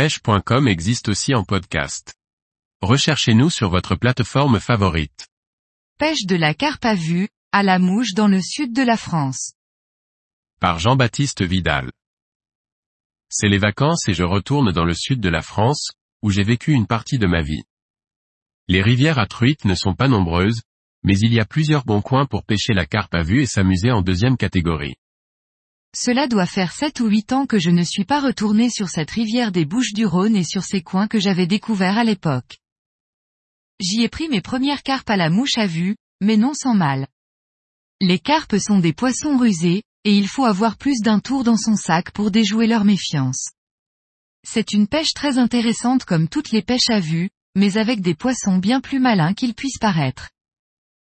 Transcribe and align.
pêche.com 0.00 0.66
existe 0.66 1.10
aussi 1.10 1.34
en 1.34 1.44
podcast. 1.44 2.14
Recherchez-nous 2.80 3.50
sur 3.50 3.68
votre 3.68 3.96
plateforme 3.96 4.58
favorite. 4.58 5.28
Pêche 5.98 6.24
de 6.24 6.36
la 6.36 6.54
carpe 6.54 6.86
à 6.86 6.94
vue, 6.94 7.28
à 7.52 7.62
la 7.62 7.78
mouche 7.78 8.14
dans 8.14 8.26
le 8.26 8.40
sud 8.40 8.72
de 8.72 8.80
la 8.80 8.96
France. 8.96 9.52
Par 10.58 10.78
Jean-Baptiste 10.78 11.42
Vidal. 11.42 11.90
C'est 13.28 13.50
les 13.50 13.58
vacances 13.58 14.08
et 14.08 14.14
je 14.14 14.22
retourne 14.22 14.72
dans 14.72 14.86
le 14.86 14.94
sud 14.94 15.20
de 15.20 15.28
la 15.28 15.42
France, 15.42 15.90
où 16.22 16.30
j'ai 16.30 16.44
vécu 16.44 16.72
une 16.72 16.86
partie 16.86 17.18
de 17.18 17.26
ma 17.26 17.42
vie. 17.42 17.64
Les 18.68 18.80
rivières 18.80 19.18
à 19.18 19.26
truites 19.26 19.66
ne 19.66 19.74
sont 19.74 19.94
pas 19.94 20.08
nombreuses, 20.08 20.62
mais 21.02 21.18
il 21.18 21.34
y 21.34 21.40
a 21.40 21.44
plusieurs 21.44 21.84
bons 21.84 22.00
coins 22.00 22.24
pour 22.24 22.46
pêcher 22.46 22.72
la 22.72 22.86
carpe 22.86 23.14
à 23.14 23.22
vue 23.22 23.42
et 23.42 23.46
s'amuser 23.46 23.90
en 23.90 24.00
deuxième 24.00 24.38
catégorie. 24.38 24.96
Cela 25.94 26.28
doit 26.28 26.46
faire 26.46 26.72
sept 26.72 27.00
ou 27.00 27.08
huit 27.08 27.32
ans 27.32 27.46
que 27.46 27.58
je 27.58 27.70
ne 27.70 27.82
suis 27.82 28.04
pas 28.04 28.20
retourné 28.20 28.70
sur 28.70 28.88
cette 28.88 29.10
rivière 29.10 29.50
des 29.50 29.64
Bouches 29.64 29.92
du 29.92 30.06
Rhône 30.06 30.36
et 30.36 30.44
sur 30.44 30.62
ces 30.62 30.82
coins 30.82 31.08
que 31.08 31.18
j'avais 31.18 31.46
découverts 31.46 31.98
à 31.98 32.04
l'époque. 32.04 32.58
J'y 33.80 34.02
ai 34.02 34.08
pris 34.08 34.28
mes 34.28 34.40
premières 34.40 34.82
carpes 34.82 35.10
à 35.10 35.16
la 35.16 35.30
mouche 35.30 35.56
à 35.56 35.66
vue, 35.66 35.96
mais 36.20 36.36
non 36.36 36.52
sans 36.54 36.74
mal. 36.74 37.08
Les 38.00 38.18
carpes 38.18 38.56
sont 38.56 38.78
des 38.78 38.92
poissons 38.92 39.36
rusés, 39.36 39.82
et 40.04 40.16
il 40.16 40.28
faut 40.28 40.44
avoir 40.44 40.76
plus 40.76 41.00
d'un 41.00 41.18
tour 41.18 41.44
dans 41.44 41.56
son 41.56 41.76
sac 41.76 42.12
pour 42.12 42.30
déjouer 42.30 42.66
leur 42.66 42.84
méfiance. 42.84 43.50
C'est 44.46 44.72
une 44.72 44.86
pêche 44.86 45.12
très 45.12 45.38
intéressante 45.38 46.04
comme 46.04 46.28
toutes 46.28 46.50
les 46.50 46.62
pêches 46.62 46.88
à 46.88 47.00
vue, 47.00 47.30
mais 47.56 47.76
avec 47.76 48.00
des 48.00 48.14
poissons 48.14 48.58
bien 48.58 48.80
plus 48.80 49.00
malins 49.00 49.34
qu'ils 49.34 49.54
puissent 49.54 49.78
paraître. 49.78 50.30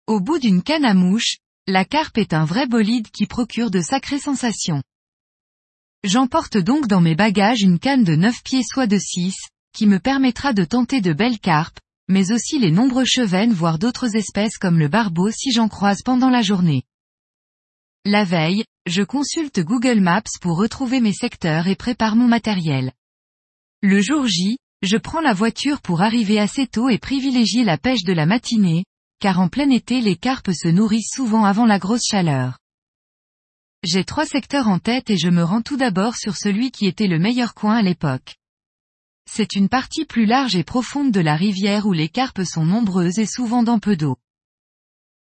Au 0.05 0.19
bout 0.19 0.37
d'une 0.37 0.61
canne 0.61 0.85
à 0.85 0.93
mouche, 0.93 1.37
la 1.67 1.83
carpe 1.83 2.19
est 2.19 2.33
un 2.33 2.45
vrai 2.45 2.67
bolide 2.67 3.09
qui 3.09 3.25
procure 3.25 3.71
de 3.71 3.81
sacrées 3.81 4.19
sensations. 4.19 4.83
J'emporte 6.03 6.57
donc 6.57 6.85
dans 6.85 7.01
mes 7.01 7.15
bagages 7.15 7.61
une 7.61 7.79
canne 7.79 8.03
de 8.03 8.15
9 8.15 8.43
pieds 8.43 8.63
soit 8.63 8.85
de 8.85 8.99
6, 8.99 9.33
qui 9.73 9.87
me 9.87 9.99
permettra 9.99 10.53
de 10.53 10.63
tenter 10.63 11.01
de 11.01 11.11
belles 11.11 11.39
carpes, 11.39 11.79
mais 12.07 12.31
aussi 12.31 12.59
les 12.59 12.69
nombreux 12.69 13.05
chevennes 13.05 13.51
voire 13.51 13.79
d'autres 13.79 14.15
espèces 14.15 14.59
comme 14.59 14.77
le 14.77 14.89
barbeau 14.89 15.31
si 15.31 15.51
j'en 15.51 15.67
croise 15.67 16.03
pendant 16.03 16.29
la 16.29 16.43
journée. 16.43 16.83
La 18.05 18.23
veille, 18.23 18.65
je 18.85 19.01
consulte 19.01 19.59
Google 19.61 20.01
Maps 20.01 20.21
pour 20.41 20.59
retrouver 20.59 20.99
mes 21.01 21.13
secteurs 21.13 21.67
et 21.67 21.75
prépare 21.75 22.15
mon 22.15 22.27
matériel. 22.27 22.91
Le 23.81 23.99
jour 24.01 24.27
J, 24.27 24.59
je 24.83 24.97
prends 24.97 25.21
la 25.21 25.33
voiture 25.33 25.81
pour 25.81 26.03
arriver 26.03 26.39
assez 26.39 26.67
tôt 26.67 26.89
et 26.89 26.99
privilégier 26.99 27.63
la 27.63 27.79
pêche 27.79 28.03
de 28.03 28.13
la 28.13 28.27
matinée, 28.27 28.85
car 29.19 29.39
en 29.39 29.49
plein 29.49 29.69
été 29.69 30.01
les 30.01 30.15
carpes 30.15 30.51
se 30.51 30.67
nourrissent 30.67 31.11
souvent 31.13 31.45
avant 31.45 31.65
la 31.65 31.79
grosse 31.79 32.05
chaleur. 32.05 32.59
J'ai 33.83 34.03
trois 34.03 34.25
secteurs 34.25 34.67
en 34.67 34.79
tête 34.79 35.09
et 35.09 35.17
je 35.17 35.29
me 35.29 35.43
rends 35.43 35.61
tout 35.61 35.77
d'abord 35.77 36.15
sur 36.15 36.35
celui 36.35 36.71
qui 36.71 36.87
était 36.87 37.07
le 37.07 37.19
meilleur 37.19 37.53
coin 37.53 37.75
à 37.75 37.81
l'époque. 37.81 38.35
C'est 39.29 39.55
une 39.55 39.69
partie 39.69 40.05
plus 40.05 40.25
large 40.25 40.55
et 40.55 40.63
profonde 40.63 41.11
de 41.11 41.19
la 41.19 41.35
rivière 41.35 41.85
où 41.85 41.93
les 41.93 42.09
carpes 42.09 42.43
sont 42.43 42.65
nombreuses 42.65 43.19
et 43.19 43.25
souvent 43.25 43.63
dans 43.63 43.79
peu 43.79 43.95
d'eau. 43.95 44.17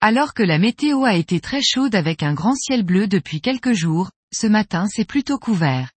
Alors 0.00 0.32
que 0.32 0.42
la 0.42 0.58
météo 0.58 1.04
a 1.04 1.14
été 1.16 1.40
très 1.40 1.62
chaude 1.62 1.94
avec 1.94 2.22
un 2.22 2.32
grand 2.32 2.54
ciel 2.54 2.84
bleu 2.84 3.08
depuis 3.08 3.40
quelques 3.40 3.72
jours, 3.72 4.10
ce 4.32 4.46
matin 4.46 4.86
c'est 4.88 5.06
plutôt 5.06 5.38
couvert. 5.38 5.90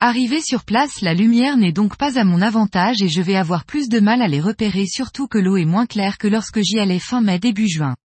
Arrivé 0.00 0.42
sur 0.42 0.64
place 0.64 1.00
la 1.00 1.14
lumière 1.14 1.56
n'est 1.56 1.72
donc 1.72 1.96
pas 1.96 2.18
à 2.18 2.24
mon 2.24 2.42
avantage 2.42 3.00
et 3.00 3.08
je 3.08 3.22
vais 3.22 3.34
avoir 3.34 3.64
plus 3.64 3.88
de 3.88 3.98
mal 3.98 4.20
à 4.20 4.28
les 4.28 4.42
repérer 4.42 4.84
surtout 4.86 5.26
que 5.26 5.38
l'eau 5.38 5.56
est 5.56 5.64
moins 5.64 5.86
claire 5.86 6.18
que 6.18 6.28
lorsque 6.28 6.60
j'y 6.60 6.78
allais 6.78 6.98
fin 6.98 7.22
mai 7.22 7.38
début 7.38 7.66
juin. 7.66 7.96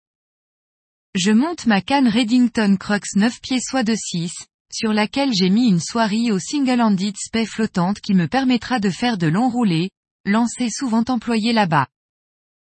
Je 1.16 1.34
monte 1.34 1.66
ma 1.66 1.82
canne 1.82 2.08
Reddington 2.08 2.78
Crux 2.80 3.02
9 3.18 3.42
pieds 3.42 3.60
soit 3.60 3.84
de 3.84 3.94
6, 3.94 4.32
sur 4.72 4.94
laquelle 4.94 5.34
j'ai 5.34 5.50
mis 5.50 5.68
une 5.68 5.82
soierie 5.82 6.32
au 6.32 6.40
single-handed 6.40 7.18
spay 7.18 7.46
flottante 7.46 8.00
qui 8.00 8.14
me 8.14 8.30
permettra 8.30 8.80
de 8.80 8.90
faire 8.90 9.18
de 9.18 9.28
longs 9.28 9.50
roulés, 9.50 9.90
lancés 10.26 10.70
souvent 10.70 11.04
employés 11.10 11.52
là-bas. 11.52 11.88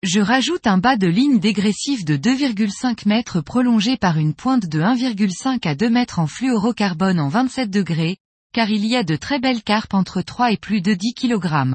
Je 0.04 0.20
rajoute 0.20 0.68
un 0.68 0.78
bas 0.78 0.98
de 0.98 1.08
ligne 1.08 1.40
dégressif 1.40 2.04
de 2.04 2.18
2,5 2.18 3.08
mètres 3.08 3.40
prolongé 3.40 3.96
par 3.96 4.18
une 4.18 4.34
pointe 4.34 4.66
de 4.68 4.82
1,5 4.82 5.66
à 5.66 5.74
2 5.74 5.90
mètres 5.90 6.20
en 6.20 6.28
fluorocarbone 6.28 7.22
en 7.22 7.30
27 7.30 7.70
degrés, 7.70 8.18
car 8.56 8.70
il 8.70 8.86
y 8.86 8.96
a 8.96 9.04
de 9.04 9.18
très 9.18 9.38
belles 9.38 9.64
carpes 9.64 9.94
entre 9.94 10.22
3 10.22 10.54
et 10.54 10.58
plus 10.58 10.80
de 10.80 10.94
10 10.94 11.14
kg. 11.14 11.74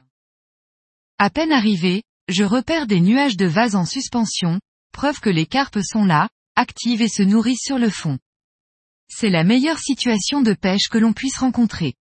À 1.19 1.29
peine 1.29 1.53
arrivé, 1.53 2.05
je 2.27 2.43
repère 2.43 2.87
des 2.87 3.03
nuages 3.03 3.37
de 3.37 3.45
vase 3.45 3.77
en 3.77 3.85
suspension, 3.85 4.61
preuve 4.91 5.21
que 5.21 5.29
les 5.29 5.45
carpes 5.45 5.81
sont 5.83 6.07
là, 6.07 6.31
actives 6.57 7.03
et 7.03 7.09
se 7.09 7.23
nourrissent 7.23 7.67
sur 7.67 7.79
le 7.79 7.91
fond. 7.91 8.19
C'est 9.09 9.29
la 9.29 9.45
meilleure 9.45 9.79
situation 9.79 10.41
de 10.41 10.55
pêche 10.55 10.89
que 10.89 10.97
l'on 10.97 11.13
puisse 11.13 11.37
rencontrer. 11.37 11.97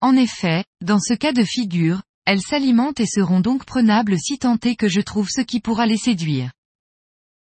En 0.00 0.16
effet, 0.16 0.64
dans 0.80 0.98
ce 0.98 1.12
cas 1.12 1.34
de 1.34 1.44
figure, 1.44 2.00
elles 2.24 2.40
s'alimentent 2.40 3.00
et 3.00 3.06
seront 3.06 3.40
donc 3.40 3.66
prenables 3.66 4.18
si 4.18 4.38
tant 4.38 4.56
est 4.64 4.76
que 4.76 4.88
je 4.88 5.02
trouve 5.02 5.28
ce 5.28 5.42
qui 5.42 5.60
pourra 5.60 5.84
les 5.84 5.98
séduire. 5.98 6.52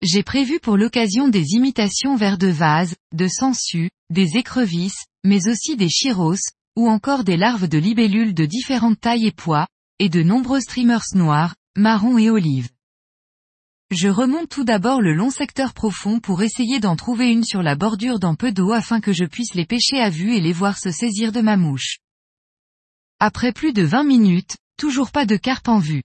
J'ai 0.02 0.22
prévu 0.22 0.60
pour 0.60 0.76
l'occasion 0.76 1.26
des 1.26 1.54
imitations 1.54 2.14
vers 2.14 2.38
de 2.38 2.46
vase, 2.46 2.94
de 3.12 3.26
sangsues, 3.26 3.90
des 4.08 4.36
écrevisses, 4.36 5.06
mais 5.24 5.48
aussi 5.48 5.74
des 5.74 5.88
chiros, 5.88 6.36
ou 6.76 6.88
encore 6.88 7.24
des 7.24 7.36
larves 7.36 7.68
de 7.68 7.78
libellules 7.78 8.34
de 8.34 8.44
différentes 8.44 9.00
tailles 9.00 9.26
et 9.26 9.32
poids, 9.32 9.66
et 9.98 10.08
de 10.08 10.22
nombreux 10.22 10.60
streamers 10.60 11.04
noirs, 11.14 11.54
marrons 11.76 12.18
et 12.18 12.30
olives. 12.30 12.68
Je 13.90 14.08
remonte 14.08 14.48
tout 14.48 14.64
d'abord 14.64 15.00
le 15.00 15.14
long 15.14 15.30
secteur 15.30 15.72
profond 15.72 16.18
pour 16.18 16.42
essayer 16.42 16.80
d'en 16.80 16.96
trouver 16.96 17.30
une 17.30 17.44
sur 17.44 17.62
la 17.62 17.76
bordure 17.76 18.18
dans 18.18 18.34
peu 18.34 18.52
d'eau 18.52 18.72
afin 18.72 19.00
que 19.00 19.12
je 19.12 19.24
puisse 19.24 19.54
les 19.54 19.64
pêcher 19.64 20.00
à 20.00 20.10
vue 20.10 20.34
et 20.34 20.40
les 20.40 20.52
voir 20.52 20.76
se 20.76 20.90
saisir 20.90 21.30
de 21.32 21.40
ma 21.40 21.56
mouche. 21.56 21.98
Après 23.20 23.52
plus 23.52 23.72
de 23.72 23.82
20 23.82 24.04
minutes, 24.04 24.56
toujours 24.76 25.12
pas 25.12 25.24
de 25.24 25.36
carpe 25.36 25.68
en 25.68 25.78
vue. 25.78 26.02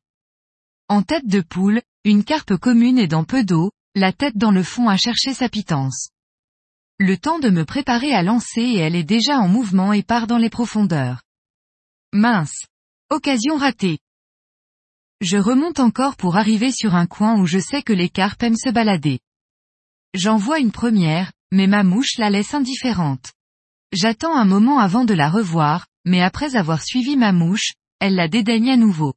En 0.88 1.02
tête 1.02 1.28
de 1.28 1.42
poule, 1.42 1.82
une 2.06 2.24
carpe 2.24 2.56
commune 2.56 3.00
est 3.00 3.08
dans 3.08 3.24
peu 3.24 3.44
d'eau, 3.44 3.72
la 3.96 4.14
tête 4.14 4.38
dans 4.38 4.52
le 4.52 4.64
fond 4.64 4.88
à 4.88 4.96
chercher 4.96 5.34
sa 5.34 5.50
pitance. 5.50 6.09
Le 7.04 7.18
temps 7.18 7.40
de 7.40 7.50
me 7.50 7.66
préparer 7.66 8.14
à 8.14 8.22
lancer 8.22 8.62
et 8.62 8.78
elle 8.78 8.96
est 8.96 9.04
déjà 9.04 9.40
en 9.40 9.48
mouvement 9.48 9.92
et 9.92 10.04
part 10.04 10.28
dans 10.28 10.38
les 10.38 10.52
profondeurs. 10.52 11.24
Mince. 12.14 12.68
Occasion 13.10 13.58
ratée. 13.58 13.98
Je 15.20 15.38
remonte 15.38 15.80
encore 15.80 16.16
pour 16.16 16.38
arriver 16.38 16.72
sur 16.72 16.94
un 16.94 17.08
coin 17.08 17.40
où 17.40 17.48
je 17.48 17.58
sais 17.58 17.82
que 17.82 17.92
les 17.92 18.08
carpes 18.08 18.44
aiment 18.44 18.56
se 18.56 18.70
balader. 18.70 19.20
J'en 20.14 20.38
vois 20.38 20.60
une 20.60 20.72
première, 20.72 21.32
mais 21.52 21.66
ma 21.66 21.82
mouche 21.82 22.20
la 22.20 22.30
laisse 22.30 22.54
indifférente. 22.54 23.32
J'attends 23.92 24.38
un 24.38 24.46
moment 24.46 24.78
avant 24.78 25.04
de 25.04 25.16
la 25.16 25.32
revoir, 25.32 25.88
mais 26.06 26.22
après 26.22 26.56
avoir 26.56 26.84
suivi 26.84 27.18
ma 27.18 27.32
mouche, 27.32 27.74
elle 28.00 28.14
la 28.14 28.28
dédaigne 28.28 28.70
à 28.70 28.78
nouveau. 28.78 29.16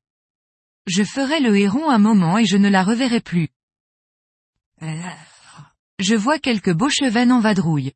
Je 0.86 1.04
ferai 1.04 1.38
le 1.38 1.54
héron 1.54 1.90
un 1.90 1.98
moment 1.98 2.38
et 2.38 2.46
je 2.46 2.56
ne 2.56 2.70
la 2.70 2.82
reverrai 2.82 3.20
plus. 3.20 3.50
Je 6.00 6.16
vois 6.16 6.40
quelques 6.40 6.72
beaux 6.72 6.90
chevennes 6.90 7.30
en 7.30 7.40
vadrouille. 7.40 7.92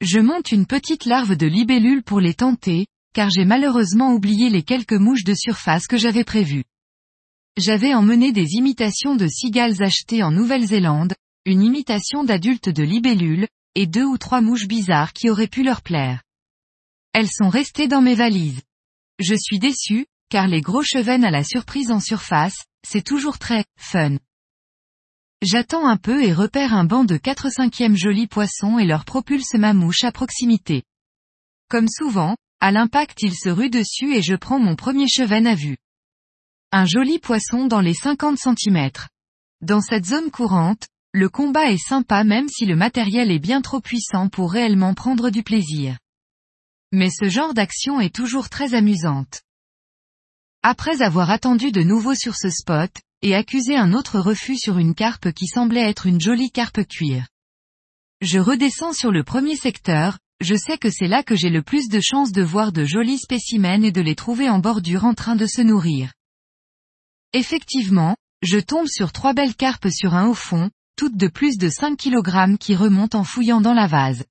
Je 0.00 0.18
monte 0.18 0.50
une 0.50 0.66
petite 0.66 1.04
larve 1.04 1.36
de 1.36 1.46
libellule 1.46 2.02
pour 2.02 2.20
les 2.20 2.34
tenter, 2.34 2.86
car 3.14 3.30
j'ai 3.30 3.44
malheureusement 3.44 4.12
oublié 4.12 4.50
les 4.50 4.62
quelques 4.62 4.92
mouches 4.92 5.24
de 5.24 5.34
surface 5.34 5.86
que 5.86 5.96
j'avais 5.96 6.24
prévues. 6.24 6.64
J'avais 7.56 7.94
emmené 7.94 8.32
des 8.32 8.54
imitations 8.54 9.14
de 9.14 9.28
cigales 9.28 9.82
achetées 9.82 10.22
en 10.22 10.32
Nouvelle-Zélande, 10.32 11.14
une 11.44 11.62
imitation 11.62 12.24
d'adultes 12.24 12.68
de 12.68 12.82
libellules, 12.82 13.46
et 13.76 13.86
deux 13.86 14.04
ou 14.04 14.18
trois 14.18 14.40
mouches 14.40 14.66
bizarres 14.66 15.12
qui 15.12 15.30
auraient 15.30 15.46
pu 15.46 15.62
leur 15.62 15.82
plaire. 15.82 16.22
Elles 17.12 17.30
sont 17.30 17.48
restées 17.48 17.88
dans 17.88 18.02
mes 18.02 18.14
valises. 18.16 18.62
Je 19.20 19.34
suis 19.34 19.58
déçu, 19.58 20.06
car 20.28 20.48
les 20.48 20.60
gros 20.60 20.82
chevennes 20.82 21.24
à 21.24 21.30
la 21.30 21.44
surprise 21.44 21.90
en 21.90 22.00
surface, 22.00 22.66
c'est 22.86 23.04
toujours 23.04 23.38
très 23.38 23.64
fun. 23.78 24.16
J'attends 25.42 25.86
un 25.86 25.98
peu 25.98 26.24
et 26.24 26.32
repère 26.32 26.72
un 26.72 26.84
banc 26.84 27.04
de 27.04 27.18
4 27.18 27.50
cinquièmes 27.50 27.96
jolis 27.96 28.26
poissons 28.26 28.78
et 28.78 28.86
leur 28.86 29.04
propulse 29.04 29.54
ma 29.54 29.74
mouche 29.74 30.02
à 30.02 30.10
proximité. 30.10 30.82
Comme 31.68 31.88
souvent, 31.88 32.36
à 32.60 32.72
l'impact 32.72 33.22
il 33.22 33.34
se 33.34 33.50
rue 33.50 33.68
dessus 33.68 34.14
et 34.14 34.22
je 34.22 34.34
prends 34.34 34.58
mon 34.58 34.76
premier 34.76 35.08
chevenne 35.08 35.46
à 35.46 35.54
vue. 35.54 35.76
Un 36.72 36.86
joli 36.86 37.18
poisson 37.18 37.66
dans 37.66 37.80
les 37.80 37.92
50 37.92 38.38
cm. 38.38 38.90
Dans 39.60 39.80
cette 39.80 40.06
zone 40.06 40.30
courante, 40.30 40.88
le 41.12 41.28
combat 41.28 41.70
est 41.70 41.78
sympa 41.78 42.24
même 42.24 42.48
si 42.48 42.64
le 42.64 42.76
matériel 42.76 43.30
est 43.30 43.38
bien 43.38 43.60
trop 43.60 43.80
puissant 43.80 44.28
pour 44.28 44.52
réellement 44.52 44.94
prendre 44.94 45.28
du 45.30 45.42
plaisir. 45.42 45.98
Mais 46.92 47.10
ce 47.10 47.28
genre 47.28 47.52
d'action 47.52 48.00
est 48.00 48.14
toujours 48.14 48.48
très 48.48 48.74
amusante. 48.74 49.42
Après 50.62 51.02
avoir 51.02 51.30
attendu 51.30 51.72
de 51.72 51.82
nouveau 51.82 52.14
sur 52.14 52.36
ce 52.36 52.48
spot, 52.48 52.90
et 53.26 53.34
accuser 53.34 53.74
un 53.74 53.92
autre 53.92 54.20
refus 54.20 54.56
sur 54.56 54.78
une 54.78 54.94
carpe 54.94 55.32
qui 55.32 55.48
semblait 55.48 55.88
être 55.88 56.06
une 56.06 56.20
jolie 56.20 56.52
carpe 56.52 56.86
cuir. 56.86 57.26
Je 58.20 58.38
redescends 58.38 58.92
sur 58.92 59.10
le 59.10 59.24
premier 59.24 59.56
secteur, 59.56 60.20
je 60.40 60.54
sais 60.54 60.78
que 60.78 60.90
c'est 60.90 61.08
là 61.08 61.24
que 61.24 61.34
j'ai 61.34 61.50
le 61.50 61.62
plus 61.62 61.88
de 61.88 61.98
chances 62.00 62.30
de 62.30 62.42
voir 62.42 62.70
de 62.70 62.84
jolis 62.84 63.18
spécimens 63.18 63.82
et 63.82 63.90
de 63.90 64.00
les 64.00 64.14
trouver 64.14 64.48
en 64.48 64.60
bordure 64.60 65.04
en 65.04 65.14
train 65.14 65.34
de 65.34 65.46
se 65.46 65.60
nourrir. 65.60 66.12
Effectivement, 67.32 68.16
je 68.42 68.58
tombe 68.58 68.86
sur 68.86 69.10
trois 69.10 69.34
belles 69.34 69.56
carpes 69.56 69.88
sur 69.88 70.14
un 70.14 70.28
haut 70.28 70.34
fond, 70.34 70.70
toutes 70.96 71.16
de 71.16 71.26
plus 71.26 71.58
de 71.58 71.68
5 71.68 71.98
kg 71.98 72.56
qui 72.58 72.76
remontent 72.76 73.18
en 73.18 73.24
fouillant 73.24 73.60
dans 73.60 73.74
la 73.74 73.88
vase. 73.88 74.24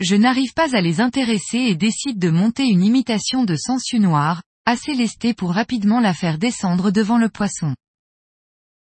Je 0.00 0.16
n'arrive 0.16 0.54
pas 0.54 0.74
à 0.74 0.80
les 0.80 1.02
intéresser 1.02 1.58
et 1.58 1.76
décide 1.76 2.18
de 2.18 2.30
monter 2.30 2.64
une 2.64 2.82
imitation 2.82 3.44
de 3.44 3.54
sangsue 3.54 4.00
noire, 4.00 4.42
assez 4.64 4.94
lestée 4.94 5.34
pour 5.34 5.52
rapidement 5.52 6.00
la 6.00 6.14
faire 6.14 6.38
descendre 6.38 6.90
devant 6.90 7.18
le 7.18 7.28
poisson. 7.28 7.74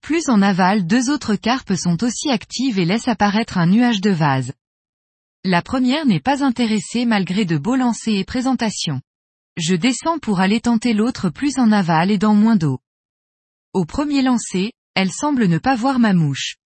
Plus 0.02 0.28
en 0.28 0.42
aval 0.42 0.84
deux 0.84 1.10
autres 1.10 1.36
carpes 1.36 1.74
sont 1.74 2.02
aussi 2.02 2.28
actives 2.28 2.80
et 2.80 2.84
laissent 2.84 3.06
apparaître 3.06 3.56
un 3.56 3.66
nuage 3.66 4.00
de 4.00 4.10
vase. 4.10 4.52
La 5.44 5.62
première 5.62 6.06
n'est 6.06 6.20
pas 6.20 6.42
intéressée 6.44 7.04
malgré 7.04 7.44
de 7.44 7.56
beaux 7.56 7.76
lancers 7.76 8.18
et 8.18 8.24
présentations. 8.24 9.00
Je 9.56 9.76
descends 9.76 10.18
pour 10.18 10.40
aller 10.40 10.60
tenter 10.60 10.92
l'autre 10.92 11.30
plus 11.30 11.56
en 11.58 11.70
aval 11.70 12.10
et 12.10 12.18
dans 12.18 12.34
moins 12.34 12.56
d'eau. 12.56 12.80
Au 13.74 13.84
premier 13.84 14.22
lancer, 14.22 14.72
elle 14.94 15.12
semble 15.12 15.46
ne 15.46 15.58
pas 15.58 15.76
voir 15.76 16.00
ma 16.00 16.14
mouche. 16.14 16.56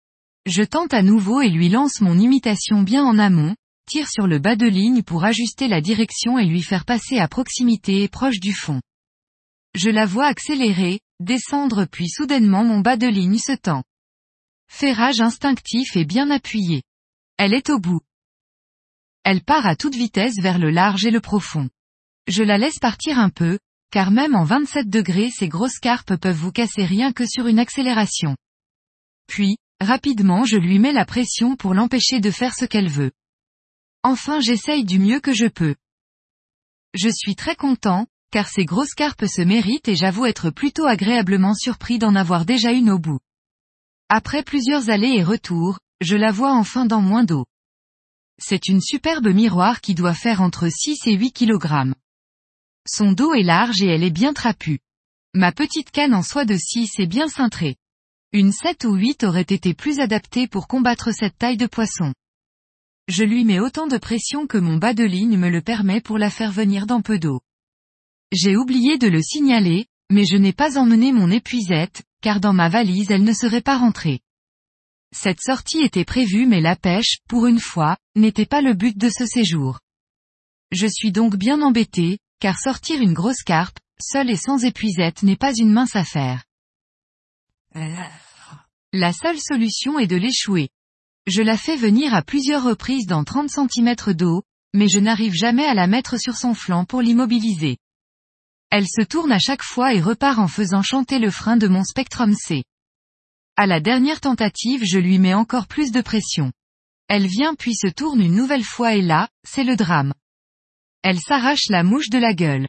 Je 0.47 0.62
tente 0.62 0.94
à 0.94 1.03
nouveau 1.03 1.43
et 1.43 1.50
lui 1.50 1.69
lance 1.69 2.00
mon 2.00 2.19
imitation 2.19 2.83
bien 2.83 3.05
en 3.05 3.19
amont, 3.19 3.55
tire 3.87 4.09
sur 4.09 4.27
le 4.27 4.38
bas 4.38 4.56
de 4.56 4.67
ligne 4.67 5.03
pour 5.03 5.25
ajuster 5.25 5.69
la 5.69 5.83
direction 5.83 6.38
et 6.38 6.47
lui 6.47 6.62
faire 6.62 6.87
passer 6.87 7.19
à 7.19 7.29
proximité 7.29 8.03
et 8.03 8.09
proche 8.09 8.41
du 8.41 8.55
fond. 8.55 8.81
Je 9.76 9.90
la 9.90 10.06
vois 10.06 10.25
accélérer, 10.25 11.00
descendre 11.20 11.84
puis 11.84 12.08
soudainement 12.08 12.64
mon 12.64 12.81
bas 12.81 12.96
de 12.96 13.06
ligne 13.06 13.37
se 13.37 13.52
tend. 13.52 13.84
Ferrage 14.69 15.20
instinctif 15.20 15.96
et 15.96 16.06
bien 16.06 16.31
appuyé. 16.31 16.82
Elle 17.37 17.52
est 17.52 17.69
au 17.69 17.78
bout. 17.78 18.00
Elle 19.23 19.44
part 19.44 19.67
à 19.67 19.76
toute 19.76 19.94
vitesse 19.94 20.40
vers 20.40 20.58
le 20.58 20.70
large 20.70 21.05
et 21.05 21.11
le 21.11 21.20
profond. 21.20 21.69
Je 22.26 22.43
la 22.43 22.56
laisse 22.56 22.78
partir 22.78 23.19
un 23.19 23.28
peu, 23.28 23.58
car 23.90 24.11
même 24.11 24.34
en 24.34 24.44
27 24.44 24.88
degrés 24.88 25.31
ces 25.31 25.49
grosses 25.49 25.78
carpes 25.78 26.17
peuvent 26.17 26.34
vous 26.34 26.52
casser 26.52 26.87
rien 26.87 27.12
que 27.12 27.26
sur 27.26 27.46
une 27.46 27.58
accélération. 27.58 28.34
Puis, 29.26 29.58
rapidement 29.78 30.46
je 30.46 30.56
lui 30.56 30.78
mets 30.78 30.93
la 30.93 31.05
pression 31.05 31.55
pour 31.55 31.75
l'empêcher 31.75 32.20
de 32.20 32.31
faire 32.31 32.55
ce 32.55 32.64
qu'elle 32.64 32.88
veut. 32.88 33.12
Enfin 34.02 34.40
j'essaye 34.40 34.87
du 34.87 34.99
mieux 34.99 35.20
que 35.20 35.34
je 35.34 35.46
peux. 35.46 35.75
Je 36.94 37.11
suis 37.11 37.37
très 37.37 37.56
content, 37.56 38.06
car 38.31 38.49
ces 38.49 38.64
grosses 38.64 38.94
carpes 38.94 39.26
se 39.26 39.43
méritent 39.43 39.88
et 39.88 39.96
j'avoue 39.96 40.26
être 40.26 40.50
plutôt 40.50 40.87
agréablement 40.87 41.55
surpris 41.55 41.99
d'en 41.99 42.14
avoir 42.14 42.44
déjà 42.44 42.73
une 42.73 42.90
au 42.90 42.99
bout. 42.99 43.20
Après 44.08 44.43
plusieurs 44.43 44.90
allers 44.90 45.17
et 45.17 45.25
retours, 45.25 45.78
je 46.00 46.17
la 46.17 46.31
vois 46.31 46.52
enfin 46.52 46.87
dans 46.87 47.00
moins 47.00 47.25
d'eau. 47.25 47.44
C'est 48.38 48.69
une 48.69 48.82
superbe 48.82 49.28
miroir 49.28 49.81
qui 49.81 49.94
doit 49.94 50.14
faire 50.14 50.43
entre 50.43 50.69
6 50.69 51.06
et 51.06 51.14
8 51.14 51.32
kg. 51.32 51.94
Son 52.88 53.12
dos 53.12 53.32
est 53.34 53.43
large 53.43 53.82
et 53.82 53.87
elle 53.87 54.05
est 54.05 54.11
bien 54.11 54.32
trapue. 54.32 54.78
Ma 55.34 55.52
petite 55.52 55.90
canne 55.90 56.14
en 56.14 56.23
soie 56.23 56.44
de 56.44 56.56
6 56.56 56.99
est 56.99 57.06
bien 57.06 57.28
cintrée. 57.28 57.76
Une 58.32 58.52
7 58.52 58.84
ou 58.84 58.94
8 58.94 59.25
aurait 59.25 59.40
été 59.40 59.73
plus 59.73 59.99
adaptée 59.99 60.46
pour 60.46 60.69
combattre 60.69 61.12
cette 61.12 61.38
taille 61.38 61.56
de 61.56 61.67
poisson. 61.67 62.12
Je 63.08 63.25
lui 63.25 63.44
mets 63.44 63.61
autant 63.61 63.87
de 63.87 63.99
pression 63.99 64.46
que 64.46 64.58
mon 64.58 64.76
bas 64.76 64.94
de 64.94 65.05
ligne 65.05 65.38
me 65.38 65.49
le 65.49 65.62
permet 65.62 66.00
pour 66.00 66.19
la 66.19 66.31
faire 66.31 66.52
venir 66.52 66.87
dans 66.87 67.02
peu 67.02 67.19
d'eau. 67.19 67.40
J'ai 68.32 68.56
oublié 68.56 68.99
de 68.99 69.06
le 69.06 69.23
signaler, 69.23 69.87
mais 70.11 70.25
je 70.25 70.37
n'ai 70.37 70.52
pas 70.52 70.78
emmené 70.78 71.12
mon 71.12 71.31
épuisette, 71.31 72.02
car 72.23 72.40
dans 72.40 72.52
ma 72.52 72.69
valise 72.69 73.11
elle 73.11 73.23
ne 73.23 73.32
serait 73.32 73.61
pas 73.61 73.78
rentrée. 73.78 74.20
Cette 75.12 75.40
sortie 75.40 75.82
était 75.82 76.05
prévue 76.05 76.46
mais 76.46 76.61
la 76.61 76.76
pêche, 76.76 77.19
pour 77.28 77.46
une 77.46 77.61
fois, 77.61 77.96
n'était 78.17 78.46
pas 78.46 78.61
le 78.61 78.75
but 78.75 78.99
de 78.99 79.08
ce 79.08 79.26
séjour. 79.26 79.78
Je 80.73 80.87
suis 80.87 81.12
donc 81.12 81.37
bien 81.37 81.62
embêté, 81.62 82.19
car 82.40 82.58
sortir 82.58 83.00
une 83.00 83.14
grosse 83.14 83.43
carpe, 83.43 83.78
seule 84.00 84.31
et 84.31 84.37
sans 84.37 84.64
épuisette 84.64 85.23
n'est 85.23 85.37
pas 85.37 85.55
une 85.55 85.73
mince 85.73 85.94
affaire. 85.94 86.44
La 88.93 89.12
seule 89.12 89.38
solution 89.38 89.99
est 89.99 90.06
de 90.06 90.17
l'échouer. 90.17 90.70
Je 91.26 91.43
la 91.43 91.56
fais 91.56 91.76
venir 91.76 92.14
à 92.14 92.23
plusieurs 92.23 92.64
reprises 92.64 93.06
dans 93.06 93.25
30 93.25 93.50
cm 93.50 93.94
d'eau, 94.14 94.43
mais 94.75 94.88
je 94.88 95.00
n'arrive 95.00 95.34
jamais 95.34 95.64
à 95.64 95.75
la 95.75 95.87
mettre 95.87 96.19
sur 96.19 96.37
son 96.37 96.55
flanc 96.55 96.84
pour 96.84 97.02
l'immobiliser. 97.02 97.78
Elle 98.70 98.86
se 98.86 99.02
tourne 99.02 99.32
à 99.32 99.38
chaque 99.38 99.62
fois 99.62 99.94
et 99.94 100.00
repart 100.00 100.38
en 100.38 100.48
faisant 100.48 100.82
chanter 100.82 101.18
le 101.18 101.30
frein 101.30 101.56
de 101.56 101.68
mon 101.68 101.84
Spectrum 101.84 102.34
C. 102.34 102.64
À 103.56 103.66
la 103.66 103.80
dernière 103.80 104.20
tentative 104.20 104.84
je 104.84 104.98
lui 104.98 105.18
mets 105.18 105.34
encore 105.34 105.66
plus 105.66 105.92
de 105.92 106.00
pression. 106.00 106.52
Elle 107.08 107.26
vient 107.26 107.54
puis 107.54 107.74
se 107.74 107.86
tourne 107.86 108.20
une 108.20 108.34
nouvelle 108.34 108.64
fois 108.64 108.94
et 108.94 109.02
là, 109.02 109.28
c'est 109.46 109.64
le 109.64 109.76
drame. 109.76 110.12
Elle 111.02 111.20
s'arrache 111.20 111.68
la 111.68 111.84
mouche 111.84 112.10
de 112.10 112.18
la 112.18 112.34
gueule. 112.34 112.68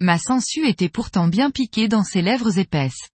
Ma 0.00 0.18
sangsue 0.18 0.66
était 0.66 0.88
pourtant 0.88 1.28
bien 1.28 1.50
piquée 1.50 1.88
dans 1.88 2.04
ses 2.04 2.22
lèvres 2.22 2.58
épaisses. 2.58 3.08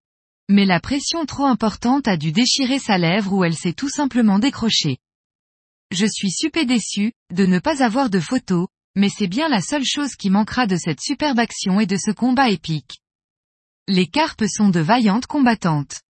Mais 0.48 0.64
la 0.64 0.80
pression 0.80 1.26
trop 1.26 1.46
importante 1.46 2.06
a 2.06 2.16
dû 2.16 2.32
déchirer 2.32 2.78
sa 2.78 2.98
lèvre 2.98 3.32
ou 3.32 3.44
elle 3.44 3.56
s'est 3.56 3.72
tout 3.72 3.88
simplement 3.88 4.38
décrochée. 4.38 4.98
Je 5.92 6.06
suis 6.06 6.30
super 6.30 6.66
déçu, 6.66 7.12
de 7.32 7.46
ne 7.46 7.58
pas 7.58 7.82
avoir 7.82 8.10
de 8.10 8.20
photos, 8.20 8.66
mais 8.96 9.10
c'est 9.10 9.28
bien 9.28 9.48
la 9.48 9.60
seule 9.60 9.84
chose 9.84 10.16
qui 10.16 10.30
manquera 10.30 10.66
de 10.66 10.76
cette 10.76 11.00
superbe 11.00 11.38
action 11.38 11.78
et 11.78 11.86
de 11.86 11.96
ce 11.96 12.10
combat 12.10 12.48
épique. 12.48 13.02
Les 13.86 14.08
carpes 14.08 14.46
sont 14.48 14.70
de 14.70 14.80
vaillantes 14.80 15.26
combattantes. 15.26 16.00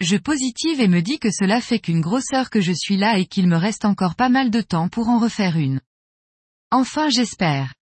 Je 0.00 0.16
positive 0.16 0.80
et 0.80 0.88
me 0.88 1.00
dis 1.00 1.18
que 1.18 1.30
cela 1.30 1.60
fait 1.60 1.78
qu'une 1.78 2.00
grosseur 2.00 2.50
que 2.50 2.60
je 2.60 2.72
suis 2.72 2.96
là 2.96 3.18
et 3.18 3.26
qu'il 3.26 3.46
me 3.46 3.56
reste 3.56 3.84
encore 3.84 4.14
pas 4.14 4.30
mal 4.30 4.50
de 4.50 4.62
temps 4.62 4.88
pour 4.88 5.08
en 5.08 5.18
refaire 5.18 5.56
une. 5.56 5.80
Enfin 6.70 7.08
j'espère. 7.10 7.74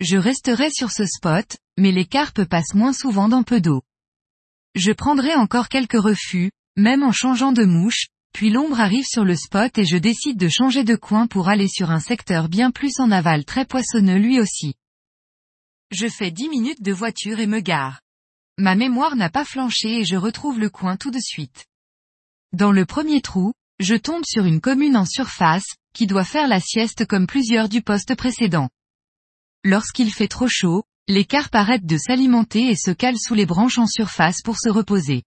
Je 0.00 0.16
resterai 0.16 0.70
sur 0.70 0.90
ce 0.92 1.04
spot, 1.04 1.56
mais 1.76 1.92
les 1.92 2.06
carpes 2.06 2.44
passent 2.44 2.74
moins 2.74 2.92
souvent 2.92 3.28
dans 3.28 3.42
peu 3.42 3.60
d'eau. 3.60 3.82
Je 4.76 4.92
prendrai 4.92 5.34
encore 5.34 5.68
quelques 5.68 6.00
refus, 6.00 6.52
même 6.76 7.02
en 7.02 7.12
changeant 7.12 7.52
de 7.52 7.64
mouche, 7.64 8.06
puis 8.32 8.50
l'ombre 8.50 8.80
arrive 8.80 9.04
sur 9.04 9.24
le 9.24 9.34
spot 9.34 9.76
et 9.78 9.84
je 9.84 9.96
décide 9.96 10.38
de 10.38 10.48
changer 10.48 10.84
de 10.84 10.96
coin 10.96 11.26
pour 11.26 11.48
aller 11.48 11.68
sur 11.68 11.90
un 11.90 12.00
secteur 12.00 12.48
bien 12.48 12.70
plus 12.70 13.00
en 13.00 13.10
aval 13.10 13.44
très 13.44 13.64
poissonneux 13.64 14.18
lui 14.18 14.40
aussi. 14.40 14.74
Je 15.90 16.08
fais 16.08 16.30
dix 16.30 16.48
minutes 16.48 16.82
de 16.82 16.92
voiture 16.92 17.40
et 17.40 17.46
me 17.46 17.60
gare. 17.60 18.00
Ma 18.58 18.74
mémoire 18.74 19.16
n'a 19.16 19.30
pas 19.30 19.44
flanché 19.44 20.00
et 20.00 20.04
je 20.04 20.16
retrouve 20.16 20.58
le 20.58 20.68
coin 20.68 20.96
tout 20.96 21.10
de 21.10 21.20
suite. 21.20 21.66
Dans 22.52 22.72
le 22.72 22.84
premier 22.84 23.20
trou, 23.20 23.52
je 23.78 23.94
tombe 23.94 24.24
sur 24.26 24.44
une 24.44 24.60
commune 24.60 24.96
en 24.96 25.06
surface, 25.06 25.76
qui 25.94 26.06
doit 26.06 26.24
faire 26.24 26.48
la 26.48 26.60
sieste 26.60 27.06
comme 27.06 27.26
plusieurs 27.26 27.68
du 27.68 27.82
poste 27.82 28.14
précédent. 28.14 28.68
Lorsqu'il 29.64 30.12
fait 30.12 30.28
trop 30.28 30.48
chaud, 30.48 30.84
les 31.08 31.24
carpes 31.24 31.54
arrêtent 31.54 31.86
de 31.86 31.96
s'alimenter 31.96 32.68
et 32.68 32.76
se 32.76 32.90
calent 32.90 33.18
sous 33.18 33.34
les 33.34 33.46
branches 33.46 33.78
en 33.78 33.86
surface 33.86 34.42
pour 34.42 34.58
se 34.58 34.68
reposer. 34.68 35.22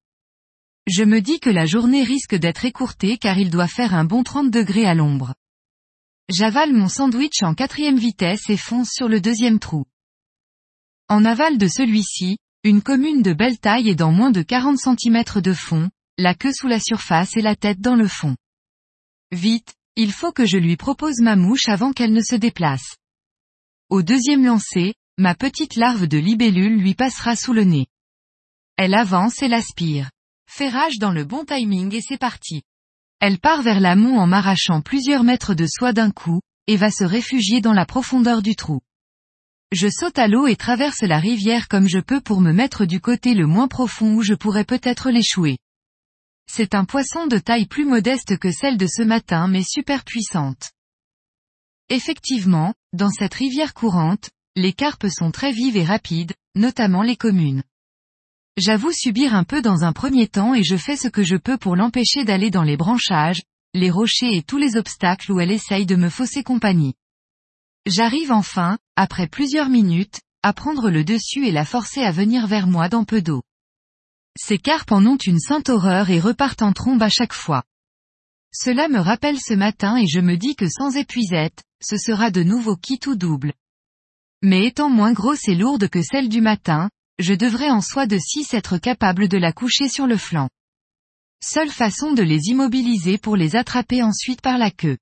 Je 0.88 1.04
me 1.04 1.22
dis 1.22 1.40
que 1.40 1.50
la 1.50 1.66
journée 1.66 2.04
risque 2.04 2.36
d'être 2.36 2.66
écourtée 2.66 3.18
car 3.18 3.38
il 3.38 3.50
doit 3.50 3.68
faire 3.68 3.94
un 3.94 4.04
bon 4.04 4.24
30 4.24 4.50
degrés 4.50 4.86
à 4.86 4.96
l'ombre. 4.96 5.36
J'avale 6.30 6.74
mon 6.74 6.88
sandwich 6.88 7.44
en 7.44 7.54
quatrième 7.54 7.98
vitesse 7.98 8.50
et 8.50 8.58
fonce 8.58 8.90
sur 8.92 9.08
le 9.08 9.22
deuxième 9.22 9.60
trou. 9.60 9.86
En 11.08 11.26
aval 11.26 11.58
de 11.58 11.68
celui-ci, 11.68 12.38
une 12.64 12.82
commune 12.82 13.22
de 13.22 13.34
belle 13.34 13.60
taille 13.60 13.90
et 13.90 13.96
dans 13.96 14.12
moins 14.12 14.32
de 14.32 14.42
40 14.42 14.78
cm 14.78 15.24
de 15.42 15.54
fond, 15.54 15.90
la 16.18 16.34
queue 16.34 16.54
sous 16.54 16.68
la 16.68 16.80
surface 16.80 17.36
et 17.36 17.42
la 17.42 17.56
tête 17.56 17.82
dans 17.82 17.96
le 17.96 18.08
fond. 18.08 18.36
Vite, 19.32 19.76
il 19.96 20.12
faut 20.12 20.32
que 20.32 20.46
je 20.46 20.58
lui 20.58 20.78
propose 20.78 21.20
ma 21.20 21.36
mouche 21.36 21.68
avant 21.68 21.92
qu'elle 21.92 22.14
ne 22.14 22.22
se 22.22 22.36
déplace. 22.36 22.96
Au 23.90 24.02
deuxième 24.02 24.46
lancer, 24.46 24.94
ma 25.18 25.36
petite 25.36 25.76
larve 25.76 26.08
de 26.08 26.18
libellule 26.18 26.78
lui 26.78 26.96
passera 26.96 27.36
sous 27.36 27.54
le 27.54 27.66
nez. 27.66 27.88
Elle 28.78 28.94
avance 28.94 29.42
et 29.42 29.48
l'aspire. 29.48 30.10
Ferrage 30.54 31.00
dans 31.00 31.14
le 31.14 31.24
bon 31.24 31.46
timing 31.46 31.96
et 31.96 32.02
c'est 32.02 32.18
parti. 32.18 32.64
Elle 33.22 33.40
part 33.40 33.62
vers 33.62 33.80
l'amont 33.80 34.20
en 34.20 34.28
m'arrachant 34.28 34.82
plusieurs 34.82 35.24
mètres 35.24 35.54
de 35.54 35.66
soie 35.66 35.94
d'un 35.94 36.12
coup, 36.12 36.42
et 36.68 36.76
va 36.76 36.92
se 36.92 37.06
réfugier 37.06 37.62
dans 37.62 37.72
la 37.72 37.86
profondeur 37.86 38.42
du 38.42 38.58
trou. 38.58 38.82
Je 39.72 39.88
saute 39.88 40.20
à 40.20 40.28
l'eau 40.28 40.48
et 40.48 40.58
traverse 40.58 41.04
la 41.04 41.20
rivière 41.20 41.70
comme 41.70 41.88
je 41.88 42.00
peux 42.00 42.20
pour 42.20 42.42
me 42.42 42.52
mettre 42.52 42.84
du 42.84 43.00
côté 43.00 43.34
le 43.34 43.48
moins 43.48 43.70
profond 43.70 44.16
où 44.16 44.24
je 44.24 44.34
pourrais 44.34 44.66
peut-être 44.66 45.10
l'échouer. 45.10 45.58
C'est 46.52 46.76
un 46.76 46.84
poisson 46.84 47.28
de 47.28 47.38
taille 47.38 47.66
plus 47.66 47.86
modeste 47.86 48.38
que 48.38 48.52
celle 48.52 48.78
de 48.78 48.88
ce 48.88 49.04
matin 49.04 49.48
mais 49.48 49.64
super 49.64 50.04
puissante. 50.04 50.72
Effectivement, 51.88 52.74
dans 52.92 53.10
cette 53.10 53.36
rivière 53.36 53.74
courante, 53.74 54.32
les 54.58 54.74
carpes 54.74 55.08
sont 55.08 55.32
très 55.32 55.54
vives 55.54 55.78
et 55.78 55.86
rapides, 55.86 56.34
notamment 56.56 57.04
les 57.04 57.16
communes. 57.16 57.64
J'avoue 58.64 58.92
subir 58.92 59.34
un 59.34 59.44
peu 59.44 59.64
dans 59.64 59.86
un 59.86 59.92
premier 59.92 60.28
temps 60.28 60.54
et 60.54 60.64
je 60.64 60.78
fais 60.78 60.96
ce 60.96 61.08
que 61.08 61.24
je 61.24 61.36
peux 61.36 61.58
pour 61.58 61.76
l'empêcher 61.76 62.26
d'aller 62.26 62.52
dans 62.52 62.62
les 62.62 62.78
branchages, 62.78 63.42
les 63.74 63.90
rochers 63.90 64.38
et 64.38 64.44
tous 64.44 64.60
les 64.60 64.78
obstacles 64.78 65.32
où 65.32 65.40
elle 65.40 65.50
essaye 65.50 65.88
de 65.88 65.96
me 65.96 66.10
fausser 66.10 66.44
compagnie. 66.44 66.94
J'arrive 67.88 68.32
enfin, 68.32 68.78
après 68.96 69.26
plusieurs 69.26 69.70
minutes, 69.70 70.22
à 70.44 70.54
prendre 70.54 70.92
le 70.92 71.04
dessus 71.04 71.48
et 71.48 71.52
la 71.52 71.66
forcer 71.66 72.04
à 72.04 72.12
venir 72.12 72.46
vers 72.46 72.68
moi 72.68 72.88
dans 72.88 73.04
peu 73.04 73.24
d'eau. 73.24 73.42
Ces 74.40 74.60
carpes 74.60 74.92
en 74.92 75.08
ont 75.08 75.18
une 75.18 75.40
sainte 75.40 75.70
horreur 75.70 76.12
et 76.12 76.20
repartent 76.20 76.62
en 76.62 76.72
trombe 76.72 77.02
à 77.02 77.10
chaque 77.10 77.34
fois. 77.34 77.64
Cela 78.54 78.90
me 78.90 79.00
rappelle 79.00 79.40
ce 79.40 79.56
matin 79.56 79.98
et 79.98 80.06
je 80.06 80.20
me 80.20 80.38
dis 80.38 80.56
que 80.56 80.70
sans 80.70 80.96
épuisette, 80.96 81.64
ce 81.82 81.98
sera 81.98 82.30
de 82.30 82.44
nouveau 82.44 82.76
quitte 82.76 83.08
ou 83.08 83.16
double. 83.16 83.54
Mais 84.44 84.68
étant 84.68 84.92
moins 84.92 85.14
grosse 85.14 85.48
et 85.48 85.56
lourde 85.56 85.90
que 85.90 86.04
celle 86.04 86.30
du 86.30 86.42
matin, 86.42 86.92
je 87.22 87.34
devrais 87.34 87.70
en 87.70 87.82
soi 87.82 88.08
de 88.08 88.18
6 88.18 88.54
être 88.54 88.78
capable 88.78 89.28
de 89.28 89.38
la 89.38 89.54
coucher 89.54 89.88
sur 89.88 90.08
le 90.08 90.18
flanc. 90.18 90.50
Seule 91.44 91.70
façon 91.70 92.14
de 92.14 92.24
les 92.24 92.48
immobiliser 92.48 93.18
pour 93.18 93.36
les 93.36 93.56
attraper 93.56 94.04
ensuite 94.04 94.42
par 94.42 94.58
la 94.58 94.72
queue. 94.72 94.98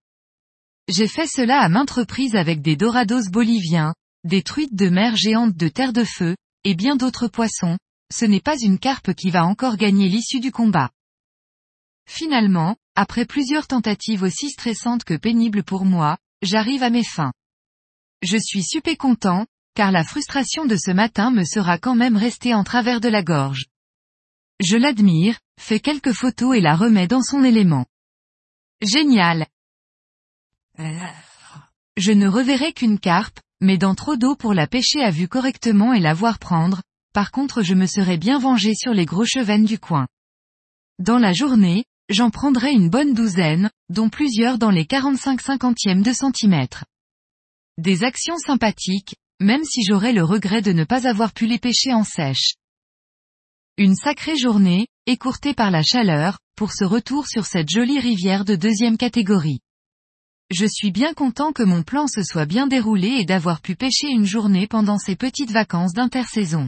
J'ai 0.88 1.08
fait 1.08 1.28
cela 1.28 1.60
à 1.60 1.70
maintes 1.70 1.92
reprises 1.92 2.36
avec 2.36 2.62
des 2.62 2.76
dorados 2.76 3.30
boliviens, 3.30 3.94
des 4.26 4.42
truites 4.42 4.76
de 4.76 4.90
mer 4.90 5.16
géantes 5.16 5.56
de 5.56 5.68
terre 5.68 5.94
de 5.94 6.04
feu, 6.04 6.36
et 6.64 6.76
bien 6.76 6.96
d'autres 6.96 7.28
poissons, 7.28 7.78
ce 8.14 8.26
n'est 8.26 8.42
pas 8.42 8.58
une 8.60 8.80
carpe 8.80 9.14
qui 9.14 9.30
va 9.30 9.46
encore 9.46 9.78
gagner 9.78 10.10
l'issue 10.10 10.40
du 10.40 10.52
combat. 10.52 10.90
Finalement, 12.10 12.76
après 12.96 13.26
plusieurs 13.26 13.68
tentatives 13.68 14.24
aussi 14.24 14.50
stressantes 14.50 15.04
que 15.04 15.14
pénibles 15.14 15.64
pour 15.64 15.86
moi, 15.86 16.18
j'arrive 16.42 16.84
à 16.84 16.90
mes 16.90 17.04
fins. 17.04 17.34
Je 18.24 18.38
suis 18.38 18.64
super 18.64 18.98
content, 18.98 19.46
car 19.76 19.92
la 19.92 20.04
frustration 20.04 20.66
de 20.66 20.76
ce 20.76 20.92
matin 20.92 21.32
me 21.32 21.44
sera 21.44 21.78
quand 21.78 21.96
même 21.96 22.18
restée 22.18 22.54
en 22.54 22.64
travers 22.64 23.02
de 23.02 23.10
la 23.10 23.24
gorge. 23.24 23.66
Je 24.60 24.76
l'admire, 24.76 25.38
fais 25.60 25.80
quelques 25.80 26.14
photos 26.14 26.58
et 26.58 26.62
la 26.62 26.76
remets 26.76 27.08
dans 27.08 27.22
son 27.22 27.44
élément. 27.44 27.86
Génial. 28.82 29.48
Je 31.98 32.12
ne 32.12 32.28
reverrai 32.28 32.74
qu'une 32.74 33.00
carpe, 33.00 33.40
mais 33.62 33.78
dans 33.78 33.96
trop 33.96 34.16
d'eau 34.16 34.36
pour 34.36 34.54
la 34.54 34.68
pêcher 34.68 35.02
à 35.02 35.12
vue 35.12 35.28
correctement 35.28 35.94
et 35.94 36.00
la 36.00 36.14
voir 36.14 36.40
prendre, 36.40 36.82
par 37.14 37.32
contre 37.32 37.62
je 37.62 37.74
me 37.74 37.86
serais 37.86 38.18
bien 38.18 38.40
vengé 38.40 38.74
sur 38.76 38.94
les 38.94 39.06
gros 39.06 39.26
chevennes 39.26 39.66
du 39.66 39.80
coin. 39.80 40.08
Dans 41.00 41.18
la 41.18 41.34
journée, 41.34 41.86
j'en 42.10 42.30
prendrai 42.30 42.72
une 42.72 42.90
bonne 42.90 43.14
douzaine, 43.14 43.70
dont 43.90 44.10
plusieurs 44.10 44.58
dans 44.58 44.72
les 44.72 44.86
45 44.86 45.42
cinquantièmes 45.42 46.04
de 46.04 46.14
centimètres. 46.14 46.86
Des 47.78 48.04
actions 48.04 48.38
sympathiques, 48.38 49.16
même 49.40 49.64
si 49.64 49.84
j'aurais 49.84 50.14
le 50.14 50.24
regret 50.24 50.62
de 50.62 50.72
ne 50.72 50.84
pas 50.84 51.08
avoir 51.08 51.34
pu 51.34 51.46
les 51.46 51.60
pêcher 51.60 51.94
en 51.94 52.04
sèche. 52.04 52.54
Une 53.78 53.96
sacrée 53.96 54.38
journée, 54.38 54.88
écourtée 55.06 55.54
par 55.54 55.72
la 55.72 55.84
chaleur, 55.84 56.40
pour 56.56 56.74
ce 56.74 56.84
retour 56.84 57.28
sur 57.28 57.46
cette 57.46 57.70
jolie 57.70 58.00
rivière 58.00 58.44
de 58.44 58.56
deuxième 58.56 58.98
catégorie. 58.98 59.62
Je 60.52 60.66
suis 60.66 60.92
bien 60.92 61.14
content 61.14 61.54
que 61.54 61.64
mon 61.64 61.84
plan 61.84 62.08
se 62.08 62.24
soit 62.24 62.46
bien 62.46 62.68
déroulé 62.68 63.08
et 63.08 63.26
d'avoir 63.26 63.62
pu 63.62 63.76
pêcher 63.76 64.08
une 64.08 64.26
journée 64.26 64.68
pendant 64.68 64.98
ces 64.98 65.16
petites 65.16 65.52
vacances 65.52 65.94
d'intersaison. 65.94 66.68